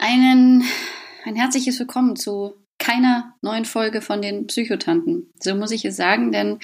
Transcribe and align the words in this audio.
Einen, 0.00 0.62
ein 1.24 1.34
herzliches 1.34 1.80
Willkommen 1.80 2.14
zu 2.14 2.54
keiner 2.78 3.34
neuen 3.42 3.64
Folge 3.64 4.00
von 4.00 4.22
den 4.22 4.46
Psychotanten. 4.46 5.28
So 5.40 5.56
muss 5.56 5.72
ich 5.72 5.84
es 5.84 5.96
sagen, 5.96 6.30
denn 6.30 6.60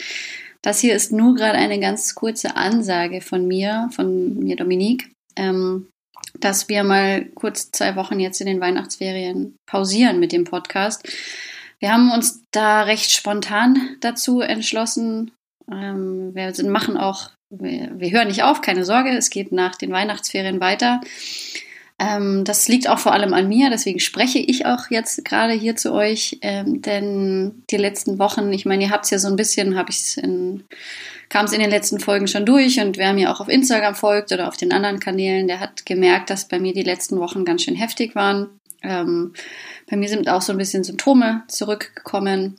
das 0.62 0.78
hier 0.78 0.94
ist 0.94 1.10
nur 1.10 1.34
gerade 1.34 1.58
eine 1.58 1.80
ganz 1.80 2.14
kurze 2.14 2.54
Ansage 2.54 3.20
von 3.20 3.48
mir, 3.48 3.90
von 3.92 4.38
mir 4.38 4.54
Dominique, 4.54 5.10
ähm, 5.34 5.88
dass 6.38 6.68
wir 6.68 6.84
mal 6.84 7.24
kurz 7.34 7.72
zwei 7.72 7.96
Wochen 7.96 8.20
jetzt 8.20 8.40
in 8.40 8.46
den 8.46 8.60
Weihnachtsferien 8.60 9.56
pausieren 9.66 10.20
mit 10.20 10.30
dem 10.30 10.44
Podcast. 10.44 11.02
Wir 11.80 11.92
haben 11.92 12.12
uns 12.12 12.40
da 12.52 12.84
recht 12.84 13.10
spontan 13.10 13.96
dazu 14.00 14.42
entschlossen. 14.42 15.32
Ähm, 15.68 16.36
wir 16.36 16.52
machen 16.70 16.96
auch, 16.96 17.30
wir, 17.50 17.90
wir 17.98 18.12
hören 18.12 18.28
nicht 18.28 18.44
auf, 18.44 18.60
keine 18.60 18.84
Sorge, 18.84 19.10
es 19.10 19.28
geht 19.28 19.50
nach 19.50 19.74
den 19.74 19.90
Weihnachtsferien 19.90 20.60
weiter. 20.60 21.00
Ähm, 21.98 22.44
das 22.44 22.66
liegt 22.66 22.88
auch 22.88 22.98
vor 22.98 23.12
allem 23.12 23.34
an 23.34 23.48
mir, 23.48 23.70
deswegen 23.70 24.00
spreche 24.00 24.40
ich 24.40 24.66
auch 24.66 24.90
jetzt 24.90 25.24
gerade 25.24 25.52
hier 25.52 25.76
zu 25.76 25.92
euch, 25.92 26.38
ähm, 26.42 26.82
denn 26.82 27.62
die 27.70 27.76
letzten 27.76 28.18
Wochen, 28.18 28.52
ich 28.52 28.66
meine, 28.66 28.84
ihr 28.84 28.90
habt 28.90 29.04
es 29.04 29.10
ja 29.10 29.18
so 29.18 29.28
ein 29.28 29.36
bisschen, 29.36 29.76
habe 29.76 29.90
ich 29.90 29.98
es 29.98 30.16
in, 30.16 30.64
kam 31.28 31.44
es 31.44 31.52
in 31.52 31.60
den 31.60 31.70
letzten 31.70 32.00
Folgen 32.00 32.26
schon 32.26 32.46
durch 32.46 32.80
und 32.80 32.98
wer 32.98 33.12
mir 33.12 33.30
auch 33.30 33.40
auf 33.40 33.48
Instagram 33.48 33.94
folgt 33.94 34.32
oder 34.32 34.48
auf 34.48 34.56
den 34.56 34.72
anderen 34.72 34.98
Kanälen, 34.98 35.46
der 35.46 35.60
hat 35.60 35.86
gemerkt, 35.86 36.30
dass 36.30 36.48
bei 36.48 36.58
mir 36.58 36.72
die 36.72 36.82
letzten 36.82 37.20
Wochen 37.20 37.44
ganz 37.44 37.62
schön 37.62 37.76
heftig 37.76 38.16
waren. 38.16 38.58
Ähm, 38.82 39.32
bei 39.88 39.96
mir 39.96 40.08
sind 40.08 40.28
auch 40.28 40.42
so 40.42 40.50
ein 40.50 40.58
bisschen 40.58 40.82
Symptome 40.82 41.44
zurückgekommen 41.46 42.56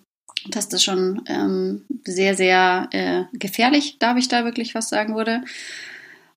dass 0.50 0.70
das 0.70 0.84
schon 0.84 1.24
ähm, 1.26 1.86
sehr, 2.04 2.36
sehr 2.36 2.88
äh, 2.92 3.24
gefährlich, 3.34 3.98
darf 4.00 4.18
ich 4.18 4.28
da 4.28 4.46
wirklich 4.46 4.76
was 4.76 4.90
sagen 4.90 5.16
würde. 5.16 5.42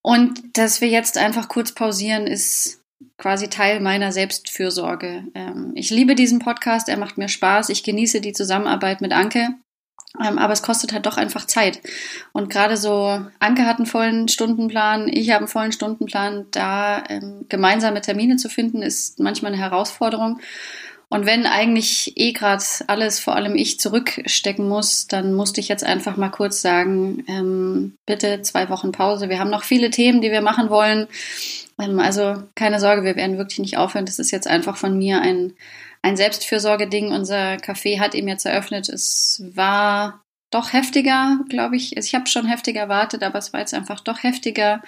Und 0.03 0.57
dass 0.57 0.81
wir 0.81 0.89
jetzt 0.89 1.19
einfach 1.19 1.49
kurz 1.49 1.73
pausieren, 1.73 2.27
ist 2.27 2.81
quasi 3.19 3.49
Teil 3.49 3.81
meiner 3.81 4.13
Selbstfürsorge. 4.13 5.25
Ähm, 5.35 5.73
ich 5.75 5.91
liebe 5.91 6.15
diesen 6.15 6.39
Podcast, 6.39 6.89
er 6.89 6.97
macht 6.97 7.19
mir 7.19 7.29
Spaß, 7.29 7.69
ich 7.69 7.83
genieße 7.83 8.21
die 8.21 8.33
Zusammenarbeit 8.33 9.01
mit 9.01 9.13
Anke. 9.13 9.49
Ähm, 10.25 10.39
aber 10.39 10.53
es 10.53 10.63
kostet 10.63 10.93
halt 10.93 11.05
doch 11.05 11.17
einfach 11.19 11.47
Zeit. 11.47 11.81
Und 12.33 12.49
gerade 12.49 12.77
so, 12.77 13.21
Anke 13.41 13.67
hat 13.67 13.77
einen 13.77 13.87
vollen 13.87 14.29
Stundenplan, 14.29 15.09
ich 15.09 15.31
habe 15.31 15.41
einen 15.41 15.49
vollen 15.49 15.73
Stundenplan. 15.73 16.47
Da 16.51 17.05
ähm, 17.09 17.45
gemeinsame 17.49 18.01
Termine 18.01 18.37
zu 18.37 18.49
finden, 18.49 18.83
ist 18.83 19.21
manchmal 19.21 19.53
eine 19.53 19.61
Herausforderung. 19.61 20.41
Und 21.11 21.25
wenn 21.25 21.47
eigentlich 21.47 22.13
eh 22.17 22.33
gerade 22.33 22.63
alles, 22.87 23.19
vor 23.19 23.35
allem 23.35 23.57
ich, 23.57 23.81
zurückstecken 23.81 24.69
muss, 24.69 25.07
dann 25.07 25.33
musste 25.33 25.61
ich 25.61 25.69
jetzt 25.69 25.85
einfach 25.85 26.19
mal 26.19 26.29
kurz 26.29 26.61
sagen, 26.61 27.25
ähm, 27.29 27.97
bitte 28.05 28.43
zwei 28.43 28.69
Wochen 28.69 28.93
Pause. 28.93 29.31
Wir 29.31 29.39
haben 29.39 29.49
noch 29.49 29.65
viele 29.65 29.91
Themen, 29.91 30.21
die 30.21 30.31
wir 30.31 30.43
machen 30.43 30.69
wollen. 30.69 31.09
Ähm, 31.81 31.99
also 31.99 32.43
keine 32.55 32.79
Sorge, 32.79 33.05
wir 33.05 33.17
werden 33.17 33.39
wirklich 33.39 33.59
nicht 33.59 33.79
aufhören. 33.79 34.05
Das 34.05 34.19
ist 34.19 34.31
jetzt 34.31 34.47
einfach 34.47 34.77
von 34.77 34.99
mir 34.99 35.23
ein, 35.23 35.55
ein 36.03 36.19
Selbstfürsorgeding. 36.19 37.11
Unser 37.13 37.55
Café 37.55 38.01
hat 38.01 38.15
eben 38.15 38.29
jetzt 38.29 38.45
eröffnet. 38.45 38.91
Es 38.91 39.43
war 39.55 40.23
doch 40.51 40.75
heftiger, 40.75 41.39
glaube 41.49 41.77
ich. 41.77 41.97
Also 41.97 42.07
ich 42.07 42.15
habe 42.15 42.27
schon 42.27 42.47
heftiger 42.47 42.83
erwartet, 42.83 43.23
aber 43.23 43.39
es 43.39 43.55
war 43.55 43.61
jetzt 43.61 43.73
einfach 43.75 44.01
doch 44.01 44.23
heftiger. 44.23 44.83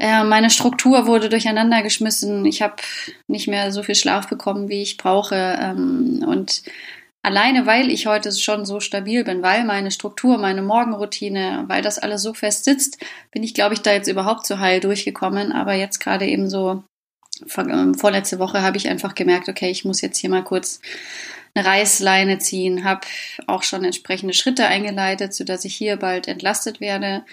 Meine 0.00 0.48
Struktur 0.48 1.06
wurde 1.08 1.28
durcheinander 1.28 1.82
geschmissen. 1.82 2.44
Ich 2.44 2.62
habe 2.62 2.76
nicht 3.26 3.48
mehr 3.48 3.72
so 3.72 3.82
viel 3.82 3.96
Schlaf 3.96 4.28
bekommen, 4.28 4.68
wie 4.68 4.82
ich 4.82 4.96
brauche. 4.96 5.58
Ähm, 5.60 6.24
und 6.24 6.62
alleine, 7.22 7.66
weil 7.66 7.90
ich 7.90 8.06
heute 8.06 8.30
schon 8.30 8.64
so 8.64 8.78
stabil 8.78 9.24
bin, 9.24 9.42
weil 9.42 9.64
meine 9.64 9.90
Struktur, 9.90 10.38
meine 10.38 10.62
Morgenroutine, 10.62 11.64
weil 11.66 11.82
das 11.82 11.98
alles 11.98 12.22
so 12.22 12.32
fest 12.32 12.64
sitzt, 12.64 12.98
bin 13.32 13.42
ich, 13.42 13.54
glaube 13.54 13.74
ich, 13.74 13.80
da 13.80 13.92
jetzt 13.92 14.08
überhaupt 14.08 14.46
so 14.46 14.60
heil 14.60 14.78
durchgekommen. 14.78 15.50
Aber 15.50 15.74
jetzt 15.74 15.98
gerade 15.98 16.26
eben 16.26 16.48
so 16.48 16.84
ähm, 17.56 17.94
vorletzte 17.94 18.38
Woche 18.38 18.62
habe 18.62 18.76
ich 18.76 18.88
einfach 18.88 19.16
gemerkt, 19.16 19.48
okay, 19.48 19.70
ich 19.70 19.84
muss 19.84 20.00
jetzt 20.00 20.18
hier 20.18 20.30
mal 20.30 20.44
kurz 20.44 20.80
eine 21.54 21.66
Reißleine 21.66 22.38
ziehen, 22.38 22.84
habe 22.84 23.00
auch 23.46 23.62
schon 23.62 23.84
entsprechende 23.84 24.34
Schritte 24.34 24.66
eingeleitet, 24.66 25.34
sodass 25.34 25.64
ich 25.64 25.74
hier 25.74 25.96
bald 25.96 26.28
entlastet 26.28 26.80
werde. 26.80 27.24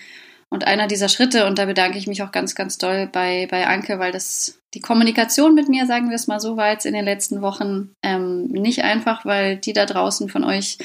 Und 0.50 0.68
einer 0.68 0.88
dieser 0.88 1.10
Schritte, 1.10 1.48
und 1.48 1.58
da 1.58 1.66
bedanke 1.66 1.98
ich 1.98 2.08
mich 2.08 2.22
auch 2.24 2.32
ganz, 2.32 2.56
ganz 2.56 2.78
doll 2.78 3.10
bei, 3.12 3.48
bei 3.50 3.68
Anke, 3.68 4.00
weil 4.00 4.12
das 4.12 4.60
die 4.74 4.80
Kommunikation 4.80 5.56
mit 5.56 5.70
mir, 5.70 5.86
sagen 5.86 6.10
wir 6.10 6.16
es 6.16 6.28
mal 6.28 6.40
so, 6.40 6.56
war 6.58 6.72
jetzt 6.72 6.86
in 6.86 6.94
den 6.94 7.06
letzten 7.06 7.42
Wochen 7.42 7.94
ähm, 8.04 8.48
nicht 8.48 8.84
einfach, 8.84 9.26
weil 9.26 9.58
die 9.58 9.74
da 9.74 9.86
draußen 9.86 10.30
von 10.30 10.44
euch, 10.44 10.78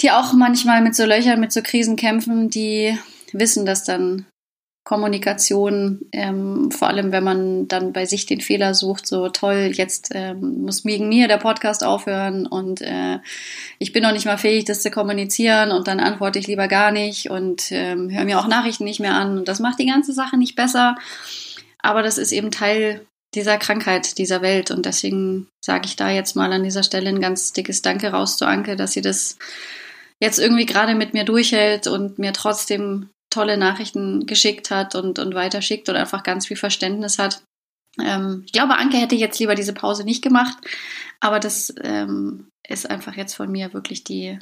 die 0.00 0.10
auch 0.10 0.32
manchmal 0.32 0.80
mit 0.80 0.94
so 0.94 1.04
Löchern, 1.04 1.40
mit 1.40 1.52
so 1.52 1.60
Krisen 1.62 1.96
kämpfen, 1.96 2.50
die 2.50 2.98
wissen 3.32 3.66
das 3.66 3.84
dann 3.84 4.26
Kommunikation, 4.84 6.00
ähm, 6.12 6.70
vor 6.70 6.88
allem 6.88 7.10
wenn 7.10 7.24
man 7.24 7.68
dann 7.68 7.94
bei 7.94 8.04
sich 8.04 8.26
den 8.26 8.42
Fehler 8.42 8.74
sucht, 8.74 9.06
so 9.06 9.30
toll, 9.30 9.70
jetzt 9.72 10.10
ähm, 10.12 10.62
muss 10.62 10.84
wegen 10.84 11.08
mir 11.08 11.26
der 11.26 11.38
Podcast 11.38 11.82
aufhören 11.82 12.46
und 12.46 12.82
äh, 12.82 13.18
ich 13.78 13.92
bin 13.94 14.02
noch 14.02 14.12
nicht 14.12 14.26
mal 14.26 14.36
fähig, 14.36 14.66
das 14.66 14.82
zu 14.82 14.90
kommunizieren 14.90 15.72
und 15.72 15.88
dann 15.88 16.00
antworte 16.00 16.38
ich 16.38 16.46
lieber 16.48 16.68
gar 16.68 16.92
nicht 16.92 17.30
und 17.30 17.72
ähm, 17.72 18.10
höre 18.10 18.26
mir 18.26 18.38
auch 18.38 18.46
Nachrichten 18.46 18.84
nicht 18.84 19.00
mehr 19.00 19.14
an 19.14 19.38
und 19.38 19.48
das 19.48 19.58
macht 19.58 19.78
die 19.78 19.86
ganze 19.86 20.12
Sache 20.12 20.36
nicht 20.36 20.54
besser, 20.54 20.96
aber 21.78 22.02
das 22.02 22.18
ist 22.18 22.32
eben 22.32 22.50
Teil 22.50 23.06
dieser 23.34 23.56
Krankheit, 23.56 24.18
dieser 24.18 24.42
Welt 24.42 24.70
und 24.70 24.84
deswegen 24.84 25.48
sage 25.64 25.86
ich 25.86 25.96
da 25.96 26.10
jetzt 26.10 26.36
mal 26.36 26.52
an 26.52 26.62
dieser 26.62 26.82
Stelle 26.82 27.08
ein 27.08 27.22
ganz 27.22 27.54
dickes 27.54 27.80
Danke 27.80 28.08
raus 28.08 28.36
zu 28.36 28.46
Anke, 28.46 28.76
dass 28.76 28.92
sie 28.92 29.00
das 29.00 29.38
jetzt 30.20 30.38
irgendwie 30.38 30.66
gerade 30.66 30.94
mit 30.94 31.14
mir 31.14 31.24
durchhält 31.24 31.86
und 31.86 32.18
mir 32.18 32.34
trotzdem 32.34 33.08
tolle 33.34 33.56
Nachrichten 33.56 34.26
geschickt 34.26 34.70
hat 34.70 34.94
und, 34.94 35.18
und 35.18 35.34
weiterschickt 35.34 35.88
und 35.88 35.96
einfach 35.96 36.22
ganz 36.22 36.46
viel 36.46 36.56
Verständnis 36.56 37.18
hat. 37.18 37.42
Ähm, 38.00 38.42
ich 38.46 38.52
glaube, 38.52 38.76
Anke 38.76 38.96
hätte 38.96 39.14
jetzt 39.14 39.38
lieber 39.38 39.54
diese 39.54 39.72
Pause 39.72 40.04
nicht 40.04 40.22
gemacht, 40.22 40.56
aber 41.20 41.40
das 41.40 41.74
ähm, 41.82 42.48
ist 42.66 42.88
einfach 42.88 43.14
jetzt 43.16 43.34
von 43.34 43.50
mir 43.50 43.72
wirklich 43.72 44.04
die, 44.04 44.38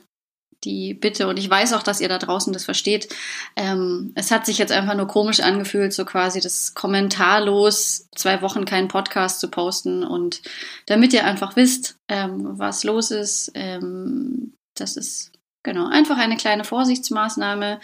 die 0.65 0.95
Bitte. 0.95 1.29
Und 1.29 1.39
ich 1.39 1.49
weiß 1.49 1.73
auch, 1.73 1.83
dass 1.83 2.01
ihr 2.01 2.09
da 2.09 2.19
draußen 2.19 2.53
das 2.53 2.65
versteht. 2.65 3.09
Ähm, 3.57 4.13
es 4.15 4.31
hat 4.31 4.47
sich 4.47 4.59
jetzt 4.59 4.73
einfach 4.73 4.95
nur 4.95 5.09
komisch 5.09 5.41
angefühlt, 5.41 5.93
so 5.93 6.05
quasi 6.05 6.41
das 6.41 6.75
kommentarlos 6.75 8.09
zwei 8.15 8.43
Wochen 8.43 8.65
keinen 8.65 8.89
Podcast 8.89 9.41
zu 9.41 9.49
posten. 9.49 10.05
Und 10.05 10.43
damit 10.87 11.13
ihr 11.13 11.25
einfach 11.25 11.57
wisst, 11.57 11.97
ähm, 12.09 12.59
was 12.59 12.85
los 12.85 13.11
ist, 13.11 13.53
ähm, 13.55 14.55
das 14.75 14.97
ist 14.97 15.33
genau 15.63 15.89
einfach 15.89 16.19
eine 16.19 16.37
kleine 16.37 16.65
Vorsichtsmaßnahme. 16.65 17.81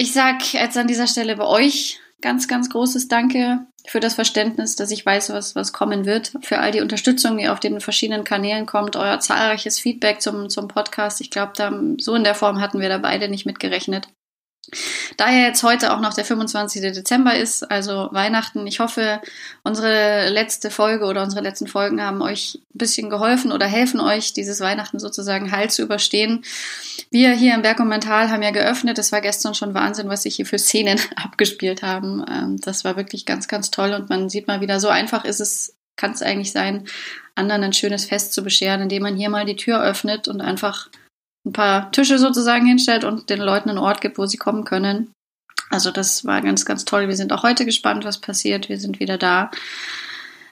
Ich 0.00 0.14
sag 0.14 0.54
jetzt 0.54 0.78
an 0.78 0.86
dieser 0.86 1.06
Stelle 1.06 1.36
bei 1.36 1.44
euch 1.44 2.00
ganz, 2.22 2.48
ganz 2.48 2.70
großes 2.70 3.08
Danke 3.08 3.66
für 3.86 4.00
das 4.00 4.14
Verständnis, 4.14 4.74
dass 4.74 4.90
ich 4.92 5.04
weiß, 5.04 5.28
was, 5.28 5.54
was 5.54 5.74
kommen 5.74 6.06
wird, 6.06 6.32
für 6.40 6.58
all 6.58 6.72
die 6.72 6.80
Unterstützung, 6.80 7.36
die 7.36 7.50
auf 7.50 7.60
den 7.60 7.82
verschiedenen 7.82 8.24
Kanälen 8.24 8.64
kommt, 8.64 8.96
euer 8.96 9.20
zahlreiches 9.20 9.78
Feedback 9.78 10.22
zum, 10.22 10.48
zum 10.48 10.68
Podcast. 10.68 11.20
Ich 11.20 11.28
glaube, 11.28 11.52
so 11.98 12.14
in 12.14 12.24
der 12.24 12.34
Form 12.34 12.62
hatten 12.62 12.80
wir 12.80 12.88
da 12.88 12.96
beide 12.96 13.28
nicht 13.28 13.44
mitgerechnet. 13.44 14.08
Da 15.16 15.30
ja 15.30 15.46
jetzt 15.46 15.62
heute 15.62 15.92
auch 15.92 16.00
noch 16.00 16.14
der 16.14 16.24
25. 16.24 16.80
Dezember 16.80 17.34
ist, 17.34 17.68
also 17.70 18.08
Weihnachten, 18.12 18.66
ich 18.66 18.78
hoffe, 18.78 19.20
unsere 19.64 20.28
letzte 20.28 20.70
Folge 20.70 21.06
oder 21.06 21.22
unsere 21.22 21.42
letzten 21.42 21.66
Folgen 21.66 22.02
haben 22.02 22.22
euch 22.22 22.60
ein 22.74 22.78
bisschen 22.78 23.10
geholfen 23.10 23.52
oder 23.52 23.66
helfen 23.66 24.00
euch, 24.00 24.32
dieses 24.32 24.60
Weihnachten 24.60 24.98
sozusagen 24.98 25.50
heil 25.50 25.70
zu 25.70 25.82
überstehen. 25.82 26.44
Wir 27.10 27.32
hier 27.32 27.54
im 27.54 27.62
Berg 27.62 27.80
und 27.80 27.88
Mental 27.88 28.30
haben 28.30 28.42
ja 28.42 28.50
geöffnet. 28.50 28.98
Es 28.98 29.12
war 29.12 29.20
gestern 29.20 29.54
schon 29.54 29.74
Wahnsinn, 29.74 30.08
was 30.08 30.22
sich 30.22 30.36
hier 30.36 30.46
für 30.46 30.58
Szenen 30.58 31.00
abgespielt 31.16 31.82
haben. 31.82 32.24
Ähm, 32.30 32.56
das 32.60 32.84
war 32.84 32.96
wirklich 32.96 33.26
ganz, 33.26 33.48
ganz 33.48 33.70
toll 33.70 33.92
und 33.92 34.08
man 34.08 34.28
sieht 34.28 34.46
mal 34.46 34.60
wieder, 34.60 34.78
so 34.78 34.88
einfach 34.88 35.24
ist 35.24 35.40
es, 35.40 35.76
kann 35.96 36.12
es 36.12 36.22
eigentlich 36.22 36.52
sein, 36.52 36.86
anderen 37.34 37.64
ein 37.64 37.72
schönes 37.72 38.04
Fest 38.04 38.32
zu 38.32 38.42
bescheren, 38.42 38.82
indem 38.82 39.02
man 39.02 39.16
hier 39.16 39.30
mal 39.30 39.46
die 39.46 39.56
Tür 39.56 39.82
öffnet 39.82 40.28
und 40.28 40.40
einfach 40.40 40.88
ein 41.46 41.52
paar 41.52 41.90
Tische 41.92 42.18
sozusagen 42.18 42.66
hinstellt 42.66 43.04
und 43.04 43.30
den 43.30 43.40
Leuten 43.40 43.70
einen 43.70 43.78
Ort 43.78 44.00
gibt, 44.00 44.18
wo 44.18 44.26
sie 44.26 44.36
kommen 44.36 44.64
können. 44.64 45.12
Also 45.70 45.90
das 45.90 46.24
war 46.24 46.40
ganz, 46.42 46.64
ganz 46.64 46.84
toll. 46.84 47.08
Wir 47.08 47.16
sind 47.16 47.32
auch 47.32 47.42
heute 47.42 47.64
gespannt, 47.64 48.04
was 48.04 48.18
passiert. 48.18 48.68
Wir 48.68 48.78
sind 48.78 49.00
wieder 49.00 49.18
da. 49.18 49.50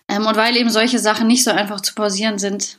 Ähm, 0.09 0.27
und 0.27 0.37
weil 0.37 0.57
eben 0.57 0.71
solche 0.71 0.99
Sachen 0.99 1.27
nicht 1.27 1.45
so 1.45 1.51
einfach 1.51 1.81
zu 1.81 1.95
pausieren 1.95 2.39
sind, 2.39 2.79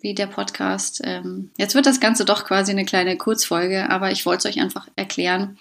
wie 0.00 0.14
der 0.14 0.26
Podcast. 0.26 1.00
Ähm, 1.04 1.50
jetzt 1.56 1.74
wird 1.74 1.86
das 1.86 2.00
Ganze 2.00 2.24
doch 2.24 2.44
quasi 2.44 2.72
eine 2.72 2.84
kleine 2.84 3.16
Kurzfolge, 3.16 3.88
aber 3.88 4.10
ich 4.10 4.26
wollte 4.26 4.48
es 4.48 4.54
euch 4.54 4.62
einfach 4.62 4.88
erklären, 4.96 5.58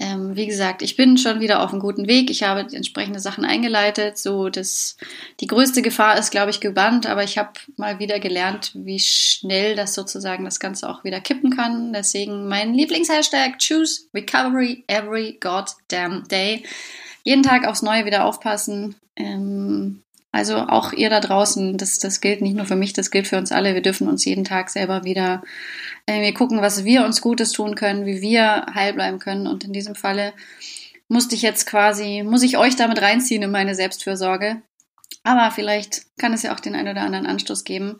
ähm, 0.00 0.34
wie 0.34 0.46
gesagt, 0.46 0.80
ich 0.80 0.96
bin 0.96 1.18
schon 1.18 1.40
wieder 1.40 1.62
auf 1.62 1.72
einem 1.72 1.80
guten 1.80 2.08
Weg. 2.08 2.30
Ich 2.30 2.42
habe 2.42 2.60
entsprechende 2.60 3.20
Sachen 3.20 3.44
eingeleitet. 3.44 4.16
So, 4.16 4.48
das, 4.48 4.96
die 5.40 5.46
größte 5.46 5.82
Gefahr 5.82 6.18
ist, 6.18 6.30
glaube 6.30 6.50
ich, 6.50 6.60
gebannt, 6.60 7.06
aber 7.06 7.22
ich 7.22 7.36
habe 7.36 7.52
mal 7.76 7.98
wieder 7.98 8.18
gelernt, 8.18 8.72
wie 8.74 8.98
schnell 8.98 9.76
das 9.76 9.92
sozusagen 9.94 10.46
das 10.46 10.58
Ganze 10.58 10.88
auch 10.88 11.04
wieder 11.04 11.20
kippen 11.20 11.54
kann. 11.54 11.92
Deswegen 11.92 12.48
mein 12.48 12.72
Lieblingshashtag, 12.72 13.58
choose 13.58 14.04
recovery 14.14 14.84
every 14.86 15.36
goddamn 15.38 16.26
day. 16.28 16.64
Jeden 17.22 17.42
Tag 17.42 17.66
aufs 17.66 17.82
Neue 17.82 18.06
wieder 18.06 18.24
aufpassen. 18.24 18.96
Ähm, 19.16 20.02
also 20.32 20.56
auch 20.58 20.92
ihr 20.92 21.10
da 21.10 21.20
draußen, 21.20 21.76
das, 21.76 21.98
das 21.98 22.20
gilt 22.20 22.40
nicht 22.40 22.56
nur 22.56 22.66
für 22.66 22.76
mich, 22.76 22.92
das 22.92 23.10
gilt 23.10 23.26
für 23.26 23.36
uns 23.36 23.50
alle. 23.50 23.74
Wir 23.74 23.82
dürfen 23.82 24.08
uns 24.08 24.24
jeden 24.24 24.44
Tag 24.44 24.70
selber 24.70 25.04
wieder 25.04 25.42
äh, 26.06 26.22
wir 26.22 26.34
gucken, 26.34 26.60
was 26.60 26.84
wir 26.84 27.04
uns 27.04 27.20
Gutes 27.20 27.52
tun 27.52 27.74
können, 27.74 28.06
wie 28.06 28.20
wir 28.20 28.66
heil 28.74 28.92
bleiben 28.92 29.18
können. 29.18 29.46
Und 29.46 29.64
in 29.64 29.72
diesem 29.72 29.94
Falle 29.94 30.32
musste 31.08 31.34
ich 31.34 31.42
jetzt 31.42 31.66
quasi, 31.66 32.22
muss 32.24 32.42
ich 32.42 32.56
euch 32.56 32.76
damit 32.76 33.00
reinziehen 33.00 33.42
in 33.42 33.50
meine 33.50 33.74
Selbstfürsorge. 33.74 34.62
Aber 35.22 35.50
vielleicht 35.50 36.06
kann 36.18 36.32
es 36.32 36.42
ja 36.42 36.54
auch 36.54 36.60
den 36.60 36.74
einen 36.74 36.88
oder 36.88 37.02
anderen 37.02 37.26
Anstoß 37.26 37.64
geben. 37.64 37.98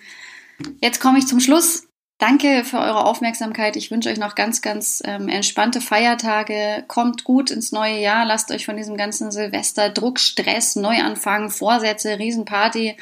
Jetzt 0.81 1.01
komme 1.01 1.19
ich 1.19 1.27
zum 1.27 1.41
Schluss. 1.41 1.87
Danke 2.21 2.65
für 2.65 2.79
eure 2.79 3.07
Aufmerksamkeit. 3.07 3.77
Ich 3.77 3.91
wünsche 3.91 4.11
euch 4.11 4.19
noch 4.19 4.35
ganz, 4.35 4.61
ganz 4.61 5.03
ähm, 5.07 5.31
entspannte 5.31 5.81
Feiertage. 5.81 6.85
Kommt 6.87 7.25
gut 7.25 7.51
ins 7.51 7.73
neue 7.73 7.99
Jahr. 7.99 8.27
Lasst 8.27 8.53
euch 8.53 8.67
von 8.67 8.77
diesem 8.77 8.99
ganzen 8.99 9.31
Silvester, 9.33 9.89
Druck, 9.89 10.21
Stress, 10.21 10.77
Neuanfang, 10.77 11.49
Vorsätze, 11.49 12.19
Riesenparty. 12.19 12.95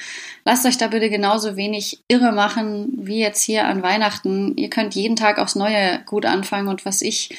Lasst 0.45 0.67
euch 0.67 0.79
da 0.79 0.87
bitte 0.87 1.11
genauso 1.11 1.57
wenig 1.57 2.01
irre 2.07 2.31
machen 2.31 2.93
wie 2.93 3.19
jetzt 3.19 3.43
hier 3.43 3.65
an 3.65 3.83
Weihnachten. 3.83 4.57
Ihr 4.57 4.71
könnt 4.71 4.95
jeden 4.95 5.17
Tag 5.17 5.41
aufs 5.41 5.57
Neue 5.57 6.01
gut 6.07 6.25
anfangen. 6.25 6.69
Und 6.69 6.85
was 6.85 7.03
ich 7.03 7.37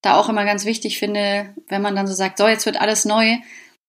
da 0.00 0.16
auch 0.16 0.30
immer 0.30 0.46
ganz 0.46 0.64
wichtig 0.64 0.98
finde, 0.98 1.54
wenn 1.68 1.82
man 1.82 1.94
dann 1.94 2.06
so 2.06 2.14
sagt, 2.14 2.38
so 2.38 2.48
jetzt 2.48 2.64
wird 2.64 2.80
alles 2.80 3.04
neu, 3.04 3.36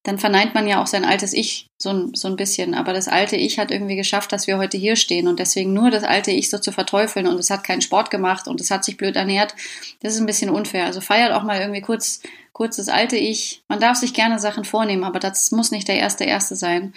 dann 0.02 0.18
verneint 0.18 0.54
man 0.54 0.66
ja 0.66 0.80
auch 0.82 0.86
sein 0.86 1.04
altes 1.04 1.34
Ich 1.34 1.66
so 1.76 1.90
ein, 1.90 2.14
so 2.14 2.28
ein 2.28 2.36
bisschen. 2.36 2.74
Aber 2.74 2.92
das 2.94 3.06
alte 3.06 3.36
Ich 3.36 3.58
hat 3.58 3.70
irgendwie 3.70 3.96
geschafft, 3.96 4.32
dass 4.32 4.46
wir 4.46 4.56
heute 4.56 4.78
hier 4.78 4.96
stehen. 4.96 5.28
Und 5.28 5.38
deswegen 5.38 5.74
nur 5.74 5.90
das 5.90 6.04
alte 6.04 6.30
Ich 6.30 6.48
so 6.48 6.58
zu 6.58 6.72
verteufeln 6.72 7.26
und 7.26 7.38
es 7.38 7.50
hat 7.50 7.64
keinen 7.64 7.82
Sport 7.82 8.10
gemacht 8.10 8.48
und 8.48 8.60
es 8.60 8.70
hat 8.70 8.82
sich 8.84 8.96
blöd 8.96 9.16
ernährt, 9.16 9.54
das 10.00 10.14
ist 10.14 10.20
ein 10.20 10.26
bisschen 10.26 10.48
unfair. 10.48 10.86
Also 10.86 11.02
feiert 11.02 11.32
auch 11.32 11.42
mal 11.42 11.60
irgendwie 11.60 11.82
kurz, 11.82 12.22
kurz 12.52 12.76
das 12.76 12.88
alte 12.88 13.16
Ich. 13.16 13.62
Man 13.68 13.80
darf 13.80 13.98
sich 13.98 14.14
gerne 14.14 14.38
Sachen 14.38 14.64
vornehmen, 14.64 15.04
aber 15.04 15.18
das 15.18 15.50
muss 15.50 15.70
nicht 15.70 15.88
der 15.88 15.98
erste 15.98 16.24
Erste 16.24 16.56
sein. 16.56 16.94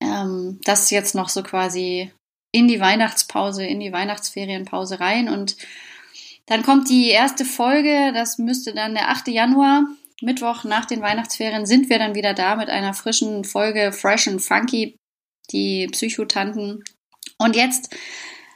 Ähm, 0.00 0.60
das 0.64 0.90
jetzt 0.90 1.14
noch 1.14 1.28
so 1.28 1.42
quasi 1.42 2.10
in 2.52 2.68
die 2.68 2.80
Weihnachtspause, 2.80 3.64
in 3.66 3.80
die 3.80 3.92
Weihnachtsferienpause 3.92 4.98
rein 5.00 5.28
und 5.28 5.56
dann 6.46 6.62
kommt 6.62 6.90
die 6.90 7.08
erste 7.08 7.44
Folge, 7.44 8.12
das 8.12 8.38
müsste 8.38 8.74
dann 8.74 8.94
der 8.94 9.08
8. 9.08 9.28
Januar 9.28 9.84
Mittwoch 10.22 10.64
nach 10.64 10.84
den 10.84 11.02
Weihnachtsferien 11.02 11.66
sind 11.66 11.88
wir 11.88 11.98
dann 11.98 12.14
wieder 12.14 12.34
da 12.34 12.56
mit 12.56 12.70
einer 12.70 12.94
frischen 12.94 13.44
Folge 13.44 13.92
Fresh 13.92 14.28
and 14.28 14.42
Funky, 14.42 14.96
die 15.50 15.88
Psychotanten. 15.88 16.84
Und 17.38 17.56
jetzt 17.56 17.94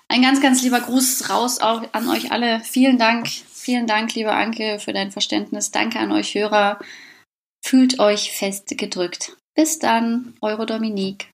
ein 0.08 0.22
ganz, 0.22 0.40
ganz 0.40 0.62
lieber 0.62 0.80
Gruß 0.80 1.30
raus 1.30 1.60
auch 1.60 1.82
an 1.92 2.08
euch 2.08 2.32
alle. 2.32 2.60
Vielen 2.60 2.98
Dank, 2.98 3.28
vielen 3.28 3.86
Dank, 3.86 4.14
liebe 4.14 4.32
Anke, 4.32 4.78
für 4.78 4.92
dein 4.92 5.10
Verständnis. 5.10 5.70
Danke 5.70 5.98
an 5.98 6.12
euch 6.12 6.34
Hörer. 6.34 6.78
Fühlt 7.64 7.98
euch 7.98 8.32
fest 8.32 8.68
gedrückt. 8.78 9.36
Bis 9.54 9.78
dann, 9.78 10.34
eure 10.40 10.64
Dominique. 10.64 11.30